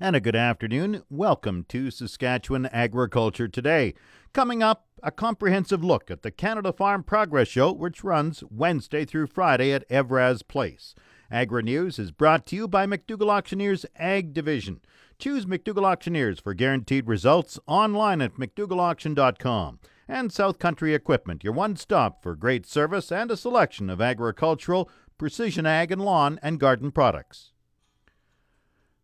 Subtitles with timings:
[0.00, 1.02] and a good afternoon.
[1.10, 3.94] Welcome to Saskatchewan Agriculture Today.
[4.32, 9.26] Coming up, a comprehensive look at the Canada Farm Progress Show, which runs Wednesday through
[9.26, 10.94] Friday at Evraz Place.
[11.30, 14.80] Agri News is brought to you by McDougall Auctioneers Ag Division.
[15.18, 19.80] Choose McDougall Auctioneers for guaranteed results online at McDougallAuction.com.
[20.06, 24.88] And South Country Equipment, your one stop for great service and a selection of agricultural,
[25.18, 27.52] precision ag, and lawn and garden products.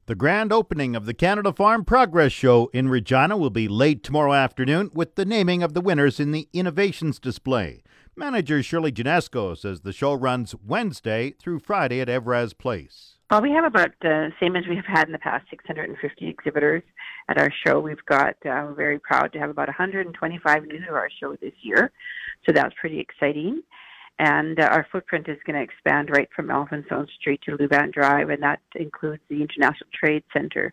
[0.07, 4.35] The grand opening of the Canada Farm Progress Show in Regina will be late tomorrow
[4.35, 7.82] afternoon with the naming of the winners in the Innovations display.
[8.14, 13.17] Manager Shirley Janesco says the show runs Wednesday through Friday at Evraz Place.
[13.30, 16.29] Well, we have about the uh, same as we have had in the past 650
[16.29, 16.82] exhibitors
[17.30, 17.80] at our show.
[17.80, 21.55] We've got, uh, we're very proud to have about 125 new to our show this
[21.63, 21.91] year.
[22.44, 23.63] So that's pretty exciting.
[24.18, 28.31] And uh, our footprint is going to expand right from Elphinstone Street to Lewvan Drive,
[28.31, 30.72] and that includes the International Trade Center.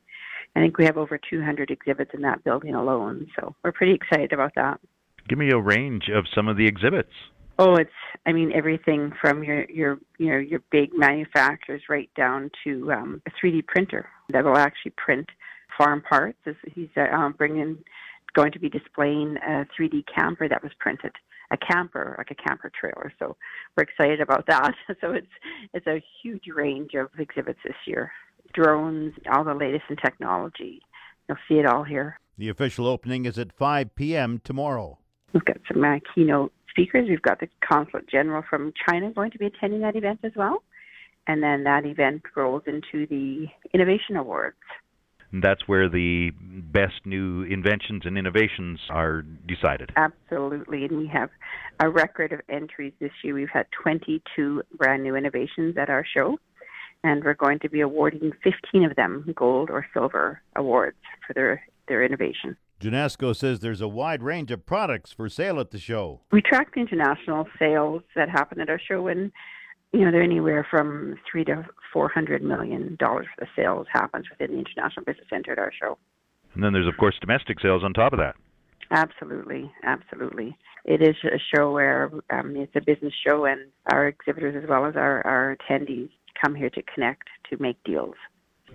[0.56, 4.34] I think we have over 200 exhibits in that building alone, so we're pretty excited
[4.34, 4.80] about that.
[5.28, 7.14] Give me a range of some of the exhibits.
[7.58, 7.90] Oh, it's
[8.26, 13.22] I mean everything from your your you know your big manufacturers right down to um,
[13.28, 15.30] a 3D printer that will actually print
[15.78, 16.40] farm parts.
[16.74, 17.78] He's uh, um, bringing
[18.34, 21.12] going to be displaying a 3D camper that was printed
[21.52, 23.14] a camper, like a camper trailer.
[23.20, 23.36] So
[23.76, 24.74] we're excited about that.
[25.02, 25.28] So it's
[25.74, 28.12] it's a huge range of exhibits this year.
[28.54, 30.82] Drones, all the latest in technology.
[31.28, 32.20] You'll see it all here.
[32.38, 34.42] The official opening is at 5 p.m.
[34.44, 35.00] tomorrow.
[35.34, 37.08] We've got some uh, keynote speakers.
[37.10, 40.64] We've got the Consulate General from China going to be attending that event as well.
[41.28, 44.58] And then that event rolls into the Innovation Awards.
[45.32, 49.92] And that's where the best new inventions and innovations are decided.
[49.96, 50.86] Absolutely.
[50.86, 51.30] And we have
[51.80, 53.34] a record of entries this year.
[53.34, 56.38] We've had 22 brand new innovations at our show.
[57.04, 61.64] And we're going to be awarding 15 of them gold or silver awards for their,
[61.88, 62.58] their innovation.
[62.82, 66.22] Janesco says there's a wide range of products for sale at the show.
[66.32, 69.32] We track the international sales that happen at our show, and
[69.94, 74.26] you know, they're anywhere from three to four hundred million dollars for the sales happens
[74.30, 75.98] within the International Business Center at our show.
[76.54, 78.36] And then there's of course domestic sales on top of that.
[78.92, 80.58] Absolutely, absolutely.
[80.84, 84.86] It is a show where um, it's a business show, and our exhibitors as well
[84.86, 86.10] as our, our attendees
[86.44, 88.16] come here to connect to make deals.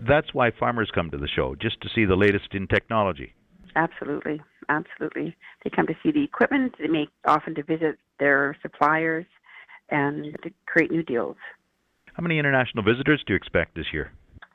[0.08, 3.34] That's why farmers come to the show, just to see the latest in technology.
[3.74, 4.40] Absolutely,
[4.70, 5.36] absolutely.
[5.64, 6.76] They come to see the equipment.
[6.78, 9.26] They make often to visit their suppliers
[9.90, 11.36] and to create new deals.
[12.14, 14.12] How many international visitors do you expect this year?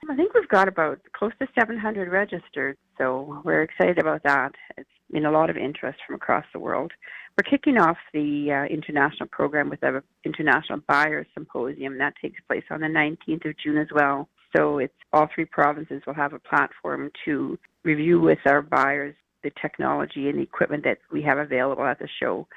[0.10, 4.52] I think we've got about close to 700 registered, so we're excited about that.
[4.78, 6.92] It's been a lot of interest from across the world.
[7.38, 12.64] We're kicking off the uh, international program with an international buyers symposium that takes place
[12.72, 14.28] on the 19th of June as well.
[14.56, 19.52] So it's all three provinces will have a platform to review with our buyers the
[19.62, 22.48] technology and the equipment that we have available at the show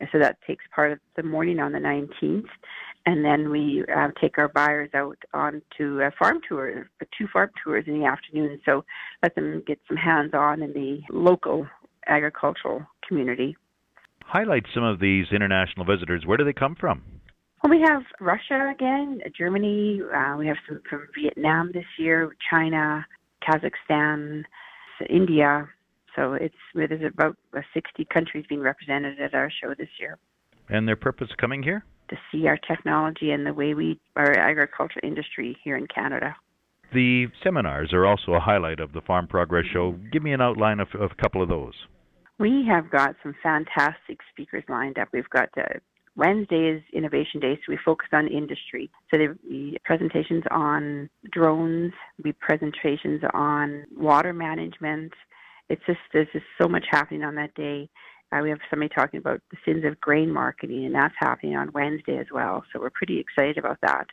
[0.00, 2.48] and so that takes part of the morning on the 19th.
[3.06, 7.50] And then we uh, take our buyers out on to a farm tour, two farm
[7.62, 8.60] tours in the afternoon.
[8.64, 8.84] So
[9.22, 11.66] let them get some hands on in the local
[12.08, 13.56] agricultural community.
[14.24, 16.24] Highlight some of these international visitors.
[16.26, 17.02] Where do they come from?
[17.62, 20.00] Well, we have Russia again, Germany.
[20.14, 23.06] Uh, we have some from Vietnam this year, China,
[23.42, 24.42] Kazakhstan,
[25.08, 25.68] India,
[26.16, 27.36] so it's there's about
[27.74, 30.18] 60 countries being represented at our show this year.
[30.68, 31.84] And their purpose coming here?
[32.10, 36.34] To see our technology and the way we our agriculture industry here in Canada.
[36.92, 39.98] The seminars are also a highlight of the Farm Progress Show.
[40.12, 41.74] Give me an outline of, of a couple of those.
[42.38, 45.08] We have got some fantastic speakers lined up.
[45.12, 45.64] We've got uh,
[46.16, 48.90] Wednesday is Innovation Day, so we focus on industry.
[49.10, 55.12] So there will be presentations on drones, be presentations on water management,
[55.68, 57.88] it's just there's just so much happening on that day.
[58.32, 61.72] Uh, we have somebody talking about the sins of grain marketing, and that's happening on
[61.72, 62.64] Wednesday as well.
[62.72, 64.06] So we're pretty excited about that.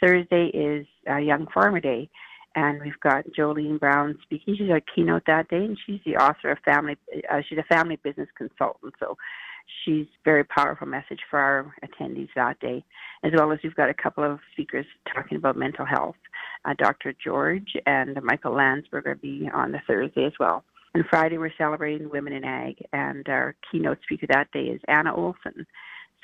[0.00, 2.08] Thursday is uh, Young Farmer Day,
[2.54, 4.56] and we've got Jolene Brown speaking.
[4.56, 6.96] She's our keynote that day, and she's the author of Family.
[7.30, 9.16] Uh, she's a family business consultant, so
[9.84, 12.84] she's very powerful message for our attendees that day.
[13.24, 16.16] As well as we've got a couple of speakers talking about mental health.
[16.64, 17.14] Uh, Dr.
[17.22, 20.64] George and Michael Landsberg will be on the Thursday as well.
[20.96, 25.14] And Friday, we're celebrating Women in Ag, and our keynote speaker that day is Anna
[25.14, 25.66] Olson.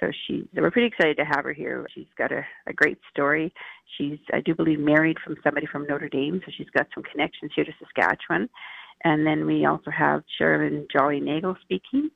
[0.00, 1.86] So she's, we're pretty excited to have her here.
[1.94, 3.52] She's got a, a great story.
[3.98, 7.50] She's, I do believe, married from somebody from Notre Dame, so she's got some connections
[7.54, 8.48] here to Saskatchewan.
[9.04, 12.08] And then we also have Sherilyn Jolly Nagel speaking.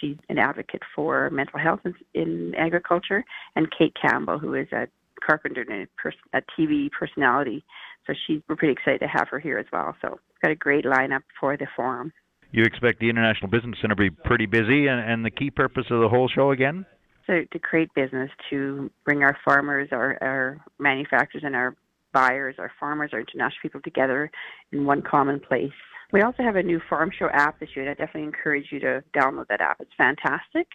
[0.00, 3.22] She's an advocate for mental health in, in agriculture,
[3.54, 4.88] and Kate Campbell, who is a
[5.22, 7.66] carpenter and a, pers- a TV personality.
[8.08, 9.94] So she's we're pretty excited to have her here as well.
[10.00, 12.12] So got a great lineup for the forum.
[12.50, 15.84] You expect the International Business Center to be pretty busy, and, and the key purpose
[15.90, 16.86] of the whole show again?
[17.26, 21.76] So to create business, to bring our farmers, our, our manufacturers, and our
[22.14, 24.30] buyers, our farmers, our international people together
[24.72, 25.70] in one common place.
[26.10, 27.84] We also have a new Farm Show app this year.
[27.84, 29.76] I definitely encourage you to download that app.
[29.80, 30.66] It's fantastic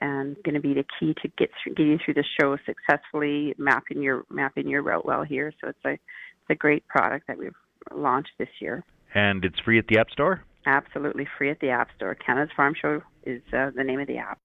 [0.00, 4.02] and going to be the key to get through, getting through the show successfully, mapping
[4.02, 5.52] your mapping your route well here.
[5.60, 5.98] So it's a
[6.42, 7.54] it's a great product that we've
[7.94, 8.84] launched this year.
[9.14, 10.44] And it's free at the App Store.
[10.66, 12.14] Absolutely free at the App Store.
[12.14, 14.38] Canada's Farm Show is uh, the name of the app.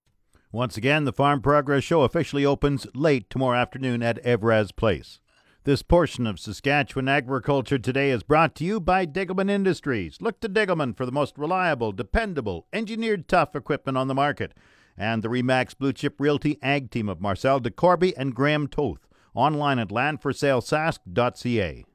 [0.51, 5.19] Once again, the Farm Progress Show officially opens late tomorrow afternoon at Evraz Place.
[5.65, 10.17] This portion of Saskatchewan Agriculture Today is brought to you by Degelman Industries.
[10.21, 14.53] Look to Degelman for the most reliable, dependable, engineered tough equipment on the market.
[14.97, 19.06] And the Remax Blue Chip Realty Ag Team of Marcel DeCorby and Graham Toth.
[19.38, 21.86] Online at landforsalesask.ca.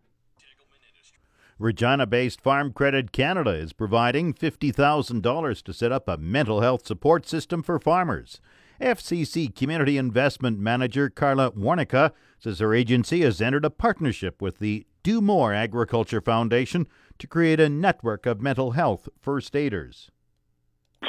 [1.59, 7.27] Regina based Farm Credit Canada is providing $50,000 to set up a mental health support
[7.27, 8.41] system for farmers.
[8.81, 14.87] FCC Community Investment Manager Carla Warnica says her agency has entered a partnership with the
[15.03, 16.87] Do More Agriculture Foundation
[17.19, 20.13] to create a network of mental health first aiders.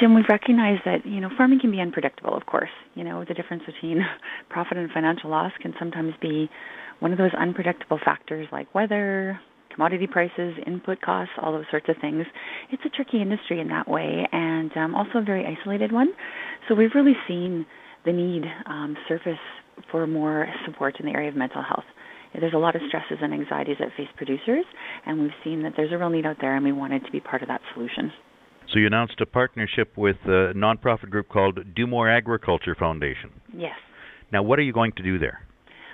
[0.00, 2.36] Jim, we've recognized that you know farming can be unpredictable.
[2.36, 4.04] Of course, you know the difference between
[4.50, 6.50] profit and financial loss can sometimes be
[6.98, 9.38] one of those unpredictable factors like weather,
[9.72, 12.24] commodity prices, input costs, all those sorts of things.
[12.70, 16.08] It's a tricky industry in that way, and um, also a very isolated one.
[16.68, 17.66] So we've really seen
[18.04, 19.38] the need um, surface
[19.90, 21.84] for more support in the area of mental health.
[22.38, 24.64] There's a lot of stresses and anxieties that face producers,
[25.06, 27.20] and we've seen that there's a real need out there, and we wanted to be
[27.20, 28.12] part of that solution.
[28.74, 33.30] So you announced a partnership with a nonprofit group called Do More Agriculture Foundation.
[33.56, 33.76] Yes.
[34.32, 35.46] Now, what are you going to do there?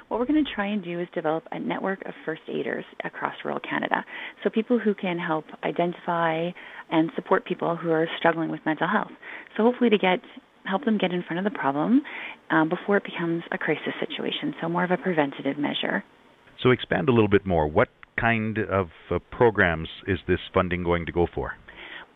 [0.09, 3.35] What we're going to try and do is develop a network of first aiders across
[3.44, 4.03] rural Canada.
[4.43, 6.49] So people who can help identify
[6.91, 9.12] and support people who are struggling with mental health.
[9.59, 10.21] So hopefully to get
[10.65, 12.00] help them get in front of the problem
[12.49, 14.55] um, before it becomes a crisis situation.
[14.62, 16.03] So more of a preventative measure.
[16.62, 17.69] So expand a little bit more.
[17.69, 17.88] What
[18.19, 21.53] kind of uh, programs is this funding going to go for?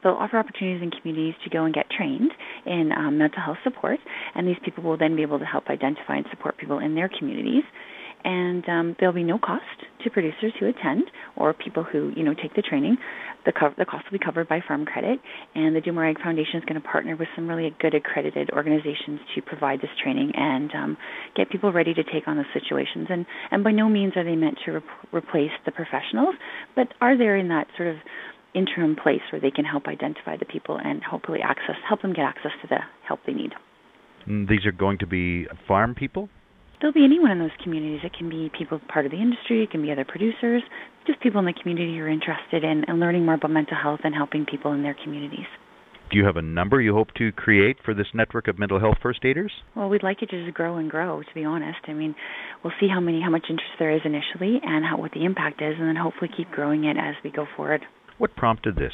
[0.05, 2.31] They'll offer opportunities in communities to go and get trained
[2.67, 3.99] in um, mental health support,
[4.35, 7.09] and these people will then be able to help identify and support people in their
[7.09, 7.65] communities.
[8.27, 9.65] And um, there'll be no cost
[10.03, 11.05] to producers who attend
[11.37, 12.97] or people who you know take the training.
[13.45, 15.19] The, co- the cost will be covered by Farm Credit,
[15.55, 18.51] and the Do More Ag Foundation is going to partner with some really good accredited
[18.53, 20.97] organizations to provide this training and um,
[21.37, 23.09] get people ready to take on the situations.
[23.11, 24.81] And and by no means are they meant to re-
[25.13, 26.35] replace the professionals,
[26.75, 27.97] but are there in that sort of
[28.55, 32.25] interim place where they can help identify the people and hopefully access help them get
[32.25, 33.53] access to the help they need.
[34.29, 36.29] Mm, these are going to be farm people?
[36.81, 38.01] There'll be anyone in those communities.
[38.05, 40.63] It can be people part of the industry, it can be other producers,
[41.07, 44.01] just people in the community who are interested in, in learning more about mental health
[44.05, 45.47] and helping people in their communities.
[46.11, 48.99] Do you have a number you hope to create for this network of mental health
[49.03, 49.51] first aiders?
[49.75, 51.23] Well, we'd like it to just grow and grow.
[51.23, 52.15] To be honest, I mean,
[52.63, 55.63] we'll see how many, how much interest there is initially, and how what the impact
[55.63, 57.83] is, and then hopefully keep growing it as we go forward.
[58.19, 58.93] What prompted this?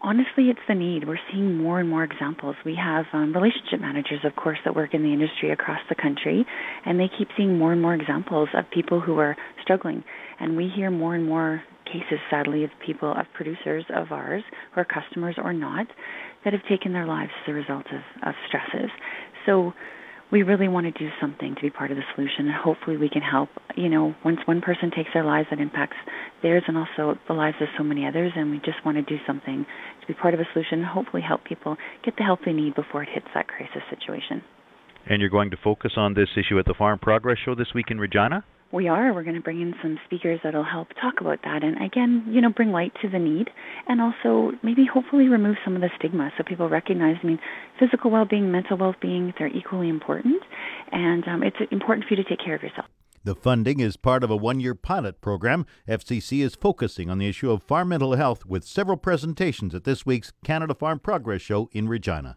[0.00, 1.08] Honestly, it's the need.
[1.08, 2.54] We're seeing more and more examples.
[2.64, 6.46] We have um, relationship managers, of course, that work in the industry across the country,
[6.86, 10.04] and they keep seeing more and more examples of people who are struggling.
[10.38, 14.80] And we hear more and more cases, sadly, of people, of producers of ours, who
[14.80, 15.86] are customers or not,
[16.44, 18.90] that have taken their lives as a result of, of stresses.
[19.46, 19.72] So
[20.30, 23.08] we really want to do something to be part of the solution and hopefully we
[23.08, 25.96] can help you know once one person takes their lives that impacts
[26.42, 29.16] theirs and also the lives of so many others and we just want to do
[29.26, 29.64] something
[30.00, 32.74] to be part of a solution and hopefully help people get the help they need
[32.74, 34.42] before it hits that crisis situation.
[35.06, 37.86] And you're going to focus on this issue at the farm progress show this week
[37.90, 39.12] in regina we are.
[39.12, 42.40] We're going to bring in some speakers that'll help talk about that and again, you
[42.40, 43.48] know, bring light to the need
[43.86, 47.40] and also maybe hopefully remove some of the stigma so people recognize, I mean,
[47.78, 50.42] physical well-being, mental well-being, they're equally important
[50.92, 52.86] and um, it's important for you to take care of yourself.
[53.24, 55.66] The funding is part of a one year pilot program.
[55.88, 60.06] FCC is focusing on the issue of farm mental health with several presentations at this
[60.06, 62.36] week's Canada Farm Progress Show in Regina.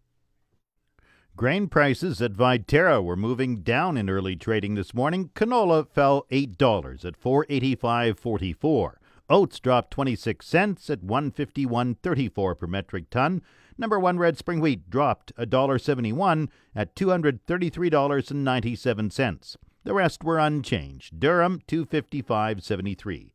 [1.41, 5.31] Grain prices at Viterra were moving down in early trading this morning.
[5.33, 8.97] Canola fell $8 at 485.44.
[9.27, 13.41] oats dropped 26 cents at 151.34 per metric ton.
[13.75, 19.55] Number 1 red spring wheat dropped $1.71 at $233.97.
[19.83, 21.19] The rest were unchanged.
[21.19, 23.31] Durum 255.73.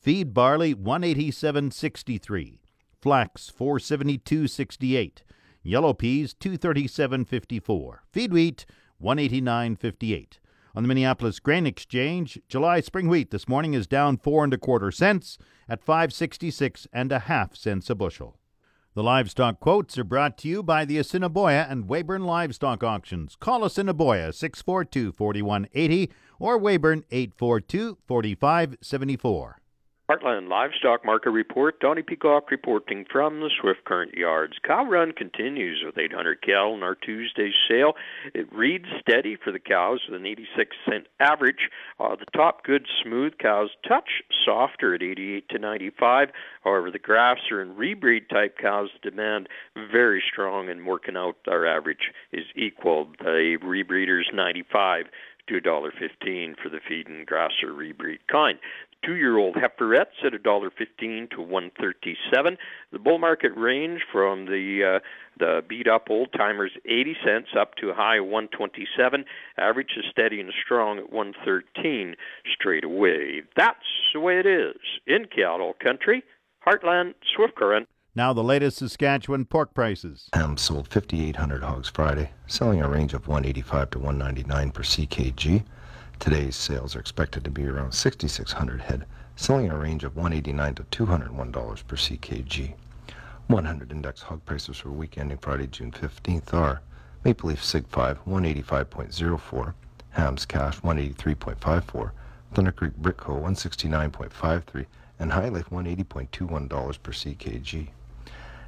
[0.00, 2.60] Feed barley 187.63.
[3.00, 5.22] Flax 472.68.
[5.62, 7.98] Yellow peas 237.54.
[8.12, 8.66] Feed wheat
[9.02, 10.38] 189.58.
[10.74, 14.58] On the Minneapolis Grain Exchange, July spring wheat this morning is down four and a
[14.58, 15.38] quarter cents
[15.68, 18.38] at 566 and a half cents a bushel.
[18.94, 23.36] The livestock quotes are brought to you by the Assiniboia and Weyburn Livestock Auctions.
[23.36, 26.10] Call Assiniboia 642 4180
[26.40, 29.57] or Weyburn 842 4574.
[30.10, 31.78] Heartland Livestock Market Report.
[31.80, 34.54] Donnie Peacock reporting from the Swift Current Yards.
[34.66, 37.92] Cow run continues with 800 cattle in our Tuesday sale.
[38.32, 41.68] It reads steady for the cows with an 86 cent average.
[42.00, 46.30] Uh, the top good smooth cows touch softer at 88 to 95.
[46.64, 49.50] However, the grasser and rebreed type cows demand
[49.92, 53.08] very strong and working out our average is equal.
[53.18, 55.04] The rebreeders 95
[55.48, 58.58] to $1.15 for the feed and grasser rebreed kind
[59.04, 62.56] two-year-old heiferettes at a dollar fifteen to one thirty-seven.
[62.92, 65.00] The bull market range from the uh,
[65.38, 69.24] the beat-up old timers eighty cents up to a high one twenty-seven.
[69.58, 72.16] Average is steady and strong at one thirteen
[72.52, 73.42] straight away.
[73.56, 73.78] That's
[74.12, 74.76] the way it is
[75.06, 76.22] in cattle country,
[76.66, 77.88] Heartland Swift Current.
[78.14, 80.28] Now the latest Saskatchewan pork prices.
[80.34, 85.62] Ham sold 5,800 hogs Friday, selling a range of 185 to 199 per ckg.
[86.18, 89.06] Today's sales are expected to be around 6,600 head,
[89.36, 92.74] selling a range of 189 to 201 dollars per ckg.
[93.46, 96.82] 100 index hog prices for week ending Friday, June 15th are
[97.24, 99.74] Maple Leaf Sig 5 185.04,
[100.10, 102.10] Hams Cash 183.54,
[102.52, 104.86] Thunder Creek Brickco 169.53,
[105.20, 107.88] and HyLife 180.21 dollars per ckg.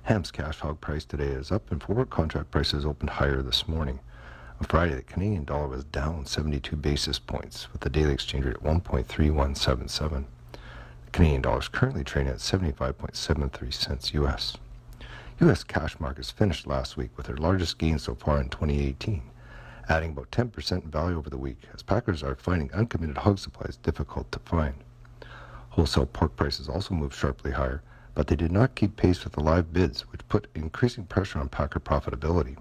[0.04, 3.98] Hams cash hog price today is up and forward contract prices opened higher this morning.
[4.60, 8.56] On Friday, the Canadian dollar was down 72 basis points, with the daily exchange rate
[8.56, 10.24] at 1.3177.
[11.06, 14.58] The Canadian dollar is currently trading at 75.73 cents US.
[15.40, 15.64] U.S.
[15.64, 19.22] cash markets finished last week with their largest gain so far in 2018,
[19.88, 23.78] adding about 10% in value over the week, as packers are finding uncommitted hog supplies
[23.78, 24.74] difficult to find.
[25.70, 27.80] Wholesale pork prices also moved sharply higher,
[28.14, 31.48] but they did not keep pace with the live bids, which put increasing pressure on
[31.48, 32.58] packer profitability.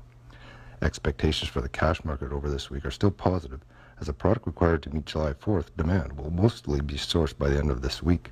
[0.82, 3.60] Expectations for the cash market over this week are still positive,
[4.00, 7.58] as the product required to meet July 4th demand will mostly be sourced by the
[7.58, 8.32] end of this week.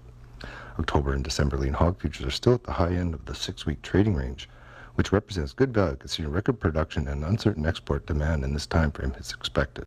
[0.80, 3.66] October and December lean hog futures are still at the high end of the six
[3.66, 4.48] week trading range,
[4.96, 9.14] which represents good value considering record production and uncertain export demand in this time frame
[9.20, 9.84] is expected.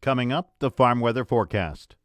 [0.00, 1.96] Coming up, the farm weather forecast.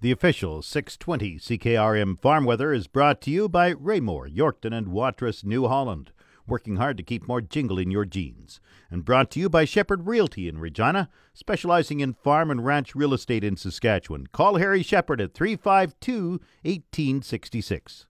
[0.00, 5.44] The official 620 CKRM farm weather is brought to you by Raymore, Yorkton, and Watrous,
[5.44, 6.10] New Holland
[6.46, 8.60] working hard to keep more jingle in your jeans.
[8.90, 13.14] And brought to you by Shepherd Realty in Regina, specializing in farm and ranch real
[13.14, 14.26] estate in Saskatchewan.
[14.28, 18.06] Call Harry Shepherd at 352 1866.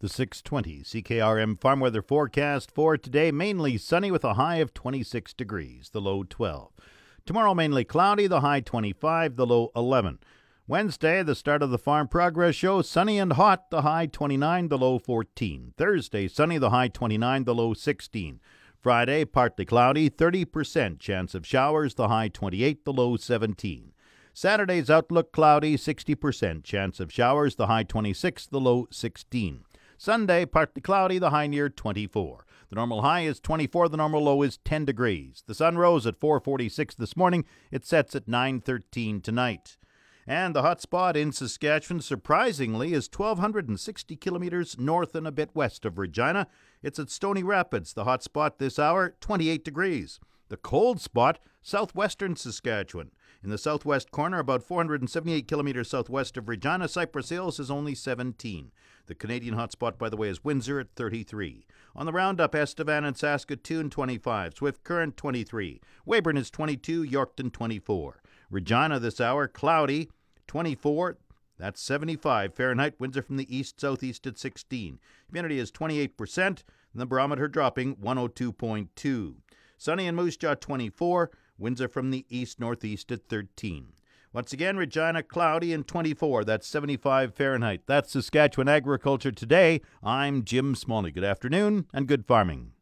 [0.00, 5.32] The 620 CKRM farm weather forecast for today mainly sunny with a high of 26
[5.34, 6.72] degrees, the low 12.
[7.24, 10.18] Tomorrow mainly cloudy, the high 25, the low 11.
[10.68, 14.78] Wednesday, the start of the Farm Progress Show, sunny and hot, the high 29, the
[14.78, 15.74] low 14.
[15.76, 18.38] Thursday, sunny, the high 29, the low 16.
[18.80, 23.92] Friday, partly cloudy, 30% chance of showers, the high 28, the low 17.
[24.32, 29.64] Saturday's outlook cloudy, 60% chance of showers, the high 26, the low 16.
[29.98, 32.46] Sunday, partly cloudy, the high near 24.
[32.68, 35.42] The normal high is 24, the normal low is 10 degrees.
[35.44, 37.44] The sun rose at 4:46 this morning.
[37.72, 39.76] It sets at 9:13 tonight.
[40.26, 45.84] And the hot spot in Saskatchewan, surprisingly, is 1,260 kilometers north and a bit west
[45.84, 46.46] of Regina.
[46.82, 47.92] It's at Stony Rapids.
[47.92, 50.20] The hot spot this hour, 28 degrees.
[50.48, 53.10] The cold spot, southwestern Saskatchewan.
[53.42, 58.70] In the southwest corner, about 478 kilometers southwest of Regina, Cypress Hills is only 17.
[59.06, 61.66] The Canadian hotspot, by the way, is Windsor at 33.
[61.96, 68.21] On the roundup, Estevan and Saskatoon 25, Swift Current 23, Weyburn is 22, Yorkton 24.
[68.52, 70.10] Regina this hour, cloudy,
[70.46, 71.16] 24.
[71.58, 73.00] That's 75 Fahrenheit.
[73.00, 74.98] Winds are from the east southeast at 16.
[75.28, 76.36] Humidity is 28%.
[76.36, 76.62] And
[76.94, 79.34] the barometer dropping 102.2.
[79.78, 81.30] Sunny in Moose Jaw 24.
[81.56, 83.94] Winds are from the east northeast at 13.
[84.34, 86.44] Once again, Regina cloudy and 24.
[86.44, 87.82] That's 75 Fahrenheit.
[87.86, 89.80] That's Saskatchewan Agriculture Today.
[90.02, 91.10] I'm Jim Smalley.
[91.10, 92.72] Good afternoon and good farming.